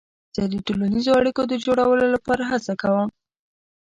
[0.35, 3.09] زه د ټولنیزو اړیکو د جوړولو لپاره هڅه کوم.